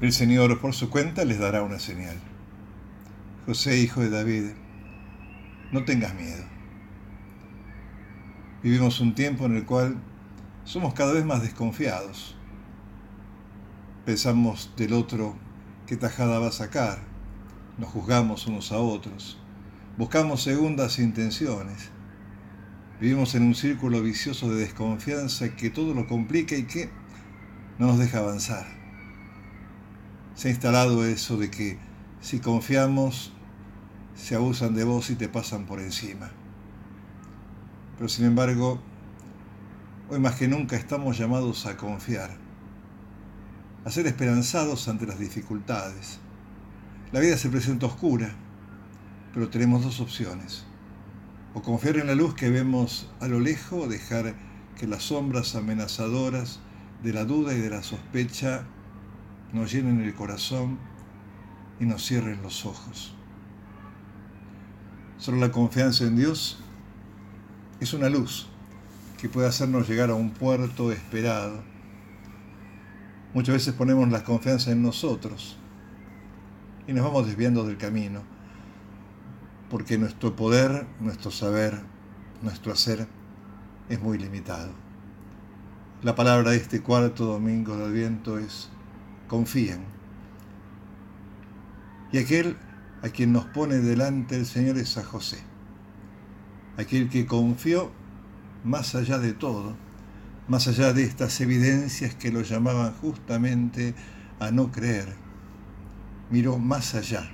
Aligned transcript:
El 0.00 0.12
Señor 0.12 0.60
por 0.60 0.74
su 0.74 0.90
cuenta 0.90 1.24
les 1.24 1.38
dará 1.38 1.62
una 1.62 1.78
señal. 1.78 2.16
José, 3.46 3.78
hijo 3.78 4.00
de 4.00 4.10
David, 4.10 4.50
no 5.70 5.84
tengas 5.84 6.14
miedo. 6.14 6.44
Vivimos 8.64 8.98
un 8.98 9.14
tiempo 9.14 9.46
en 9.46 9.56
el 9.56 9.64
cual 9.64 9.96
somos 10.64 10.94
cada 10.94 11.12
vez 11.12 11.24
más 11.24 11.42
desconfiados. 11.42 12.36
Pensamos 14.04 14.72
del 14.76 14.94
otro 14.94 15.36
qué 15.86 15.96
tajada 15.96 16.40
va 16.40 16.48
a 16.48 16.52
sacar. 16.52 16.98
Nos 17.78 17.90
juzgamos 17.90 18.48
unos 18.48 18.72
a 18.72 18.78
otros. 18.78 19.38
Buscamos 19.96 20.42
segundas 20.42 20.98
intenciones. 20.98 21.90
Vivimos 23.00 23.36
en 23.36 23.44
un 23.44 23.54
círculo 23.54 24.02
vicioso 24.02 24.50
de 24.50 24.56
desconfianza 24.56 25.54
que 25.54 25.70
todo 25.70 25.94
lo 25.94 26.08
complica 26.08 26.56
y 26.56 26.64
que 26.64 26.90
no 27.78 27.86
nos 27.86 27.98
deja 28.00 28.18
avanzar 28.18 28.83
se 30.34 30.48
ha 30.48 30.50
instalado 30.50 31.04
eso 31.04 31.36
de 31.36 31.50
que 31.50 31.78
si 32.20 32.40
confiamos, 32.40 33.32
se 34.16 34.34
abusan 34.34 34.74
de 34.74 34.84
vos 34.84 35.10
y 35.10 35.14
te 35.14 35.28
pasan 35.28 35.66
por 35.66 35.80
encima. 35.80 36.30
Pero 37.96 38.08
sin 38.08 38.24
embargo, 38.24 38.80
hoy 40.08 40.18
más 40.18 40.36
que 40.36 40.48
nunca 40.48 40.76
estamos 40.76 41.18
llamados 41.18 41.66
a 41.66 41.76
confiar, 41.76 42.30
a 43.84 43.90
ser 43.90 44.06
esperanzados 44.06 44.88
ante 44.88 45.06
las 45.06 45.18
dificultades. 45.18 46.18
La 47.12 47.20
vida 47.20 47.36
se 47.36 47.48
presenta 47.48 47.86
oscura, 47.86 48.34
pero 49.32 49.48
tenemos 49.48 49.84
dos 49.84 50.00
opciones. 50.00 50.64
O 51.54 51.62
confiar 51.62 51.98
en 51.98 52.08
la 52.08 52.16
luz 52.16 52.34
que 52.34 52.50
vemos 52.50 53.10
a 53.20 53.28
lo 53.28 53.38
lejos 53.38 53.84
o 53.84 53.88
dejar 53.88 54.34
que 54.76 54.88
las 54.88 55.04
sombras 55.04 55.54
amenazadoras 55.54 56.58
de 57.04 57.12
la 57.12 57.24
duda 57.24 57.54
y 57.54 57.60
de 57.60 57.70
la 57.70 57.82
sospecha 57.82 58.64
nos 59.54 59.72
llenen 59.72 60.00
el 60.00 60.12
corazón 60.14 60.78
y 61.78 61.86
nos 61.86 62.04
cierren 62.04 62.42
los 62.42 62.66
ojos. 62.66 63.14
Solo 65.16 65.38
la 65.38 65.52
confianza 65.52 66.04
en 66.04 66.16
Dios 66.16 66.58
es 67.80 67.94
una 67.94 68.10
luz 68.10 68.48
que 69.16 69.28
puede 69.28 69.46
hacernos 69.46 69.88
llegar 69.88 70.10
a 70.10 70.14
un 70.14 70.30
puerto 70.30 70.90
esperado. 70.90 71.62
Muchas 73.32 73.54
veces 73.54 73.74
ponemos 73.74 74.08
la 74.10 74.24
confianza 74.24 74.72
en 74.72 74.82
nosotros 74.82 75.56
y 76.88 76.92
nos 76.92 77.04
vamos 77.04 77.26
desviando 77.26 77.64
del 77.64 77.78
camino, 77.78 78.22
porque 79.70 79.98
nuestro 79.98 80.34
poder, 80.34 80.86
nuestro 81.00 81.30
saber, 81.30 81.80
nuestro 82.42 82.72
hacer 82.72 83.06
es 83.88 84.00
muy 84.02 84.18
limitado. 84.18 84.72
La 86.02 86.16
palabra 86.16 86.50
de 86.50 86.56
este 86.56 86.82
cuarto 86.82 87.24
domingo 87.24 87.76
del 87.76 87.92
viento 87.92 88.38
es 88.38 88.68
confíen. 89.34 89.80
Y 92.12 92.18
aquel 92.18 92.56
a 93.02 93.08
quien 93.08 93.32
nos 93.32 93.46
pone 93.46 93.78
delante 93.78 94.36
el 94.36 94.46
Señor 94.46 94.78
es 94.78 94.96
a 94.96 95.02
José, 95.02 95.38
aquel 96.76 97.08
que 97.08 97.26
confió 97.26 97.90
más 98.62 98.94
allá 98.94 99.18
de 99.18 99.32
todo, 99.32 99.76
más 100.46 100.68
allá 100.68 100.92
de 100.92 101.02
estas 101.02 101.40
evidencias 101.40 102.14
que 102.14 102.30
lo 102.30 102.42
llamaban 102.42 102.92
justamente 102.92 103.96
a 104.38 104.52
no 104.52 104.70
creer, 104.70 105.16
miró 106.30 106.56
más 106.56 106.94
allá, 106.94 107.28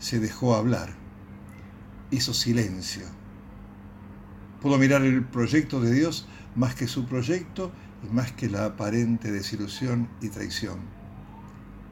se 0.00 0.18
dejó 0.18 0.56
hablar, 0.56 0.94
hizo 2.10 2.34
silencio. 2.34 3.04
Pudo 4.60 4.78
mirar 4.78 5.02
el 5.02 5.24
proyecto 5.24 5.80
de 5.80 5.92
Dios 5.92 6.26
más 6.56 6.74
que 6.74 6.88
su 6.88 7.06
proyecto 7.06 7.70
y 8.02 8.12
más 8.12 8.32
que 8.32 8.48
la 8.48 8.64
aparente 8.64 9.30
desilusión 9.30 10.08
y 10.20 10.28
traición. 10.28 10.80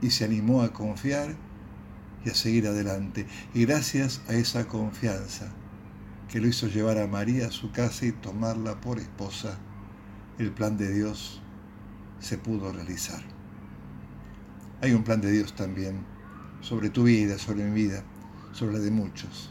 Y 0.00 0.10
se 0.10 0.24
animó 0.24 0.62
a 0.62 0.72
confiar 0.72 1.34
y 2.24 2.30
a 2.30 2.34
seguir 2.34 2.66
adelante. 2.66 3.26
Y 3.54 3.64
gracias 3.64 4.20
a 4.28 4.34
esa 4.34 4.66
confianza 4.66 5.52
que 6.28 6.40
lo 6.40 6.48
hizo 6.48 6.66
llevar 6.66 6.98
a 6.98 7.06
María 7.06 7.46
a 7.46 7.52
su 7.52 7.70
casa 7.70 8.06
y 8.06 8.12
tomarla 8.12 8.80
por 8.80 8.98
esposa, 8.98 9.58
el 10.38 10.50
plan 10.50 10.76
de 10.76 10.92
Dios 10.92 11.40
se 12.20 12.36
pudo 12.36 12.72
realizar. 12.72 13.22
Hay 14.82 14.92
un 14.92 15.04
plan 15.04 15.20
de 15.20 15.30
Dios 15.30 15.54
también 15.54 16.04
sobre 16.60 16.90
tu 16.90 17.04
vida, 17.04 17.38
sobre 17.38 17.64
mi 17.64 17.82
vida, 17.82 18.02
sobre 18.52 18.74
la 18.74 18.78
de 18.80 18.90
muchos. 18.90 19.50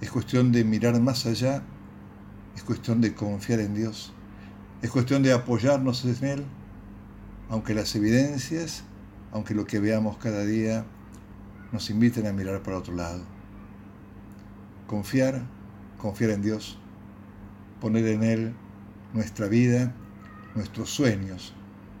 Es 0.00 0.10
cuestión 0.10 0.52
de 0.52 0.62
mirar 0.62 1.00
más 1.00 1.26
allá, 1.26 1.62
es 2.54 2.62
cuestión 2.62 3.00
de 3.00 3.14
confiar 3.14 3.60
en 3.60 3.74
Dios 3.74 4.12
es 4.80 4.90
cuestión 4.90 5.24
de 5.24 5.32
apoyarnos 5.32 6.04
en 6.04 6.24
Él, 6.24 6.44
aunque 7.50 7.74
las 7.74 7.96
evidencias, 7.96 8.84
aunque 9.32 9.54
lo 9.54 9.66
que 9.66 9.80
veamos 9.80 10.18
cada 10.18 10.44
día 10.44 10.84
nos 11.72 11.90
inviten 11.90 12.26
a 12.26 12.32
mirar 12.32 12.62
para 12.62 12.78
otro 12.78 12.94
lado. 12.94 13.24
Confiar, 14.86 15.42
confiar 15.98 16.30
en 16.30 16.42
Dios, 16.42 16.78
poner 17.80 18.06
en 18.06 18.22
Él 18.22 18.54
nuestra 19.14 19.48
vida, 19.48 19.92
nuestros 20.54 20.90
sueños, 20.90 21.54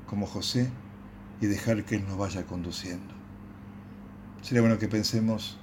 como 0.06 0.26
José, 0.26 0.70
y 1.40 1.46
dejar 1.46 1.84
que 1.84 1.96
Él 1.96 2.04
nos 2.06 2.16
vaya 2.16 2.46
conduciendo. 2.46 3.12
Sería 4.40 4.60
bueno 4.60 4.78
que 4.78 4.88
pensemos 4.88 5.58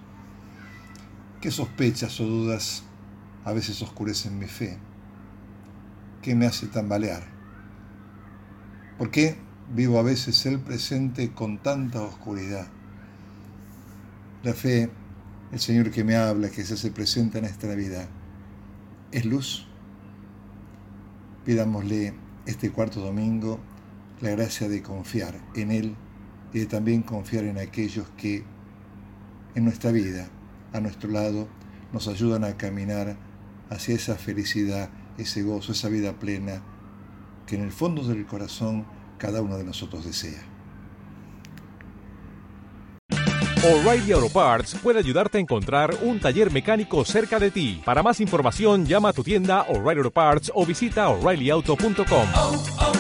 qué 1.39 1.49
sospechas 1.49 2.19
o 2.19 2.25
dudas 2.25 2.83
a 3.45 3.53
veces 3.53 3.81
oscurecen 3.81 4.37
mi 4.37 4.47
fe 4.47 4.77
¿Qué 6.25 6.33
me 6.33 6.47
hace 6.47 6.65
tambalear? 6.65 7.21
¿Por 8.97 9.11
qué 9.11 9.37
vivo 9.75 9.99
a 9.99 10.01
veces 10.01 10.43
el 10.47 10.59
presente 10.59 11.31
con 11.31 11.59
tanta 11.59 12.01
oscuridad? 12.01 12.65
La 14.41 14.55
fe, 14.55 14.89
el 15.51 15.59
Señor 15.59 15.91
que 15.91 16.03
me 16.03 16.15
habla, 16.15 16.49
que 16.49 16.63
se 16.63 16.73
hace 16.73 16.89
presente 16.89 17.37
en 17.37 17.43
nuestra 17.43 17.75
vida, 17.75 18.07
es 19.11 19.23
luz. 19.23 19.67
Pidámosle 21.45 22.15
este 22.47 22.71
cuarto 22.71 23.01
domingo 23.01 23.59
la 24.19 24.31
gracia 24.31 24.67
de 24.67 24.81
confiar 24.81 25.39
en 25.53 25.69
Él 25.69 25.95
y 26.53 26.61
de 26.61 26.65
también 26.65 27.03
confiar 27.03 27.43
en 27.43 27.59
aquellos 27.59 28.09
que 28.17 28.43
en 29.53 29.63
nuestra 29.63 29.91
vida, 29.91 30.27
a 30.73 30.79
nuestro 30.79 31.11
lado, 31.11 31.47
nos 31.93 32.07
ayudan 32.07 32.45
a 32.45 32.57
caminar 32.57 33.15
hacia 33.69 33.93
esa 33.93 34.15
felicidad 34.15 34.89
ese 35.17 35.43
gozo, 35.43 35.71
esa 35.71 35.89
vida 35.89 36.13
plena 36.13 36.61
que 37.45 37.55
en 37.55 37.61
el 37.61 37.71
fondo 37.71 38.03
del 38.03 38.25
corazón 38.25 38.85
cada 39.17 39.41
uno 39.41 39.57
de 39.57 39.63
nosotros 39.63 40.05
desea. 40.05 40.41
O'Reilly 43.63 44.11
Auto 44.11 44.29
Parts 44.29 44.75
puede 44.75 44.99
ayudarte 44.99 45.39
a 45.39 45.41
encontrar 45.41 45.95
un 46.03 46.19
taller 46.19 46.51
mecánico 46.51 47.03
cerca 47.03 47.39
de 47.39 47.49
ti. 47.49 47.81
Para 47.83 48.03
más 48.03 48.21
información, 48.21 48.85
llama 48.85 49.09
a 49.09 49.13
tu 49.13 49.23
tienda 49.23 49.63
O'Reilly 49.63 50.01
Auto 50.01 50.11
Parts 50.11 50.51
o 50.53 50.65
visita 50.67 51.09
oreillyauto.com. 51.09 52.94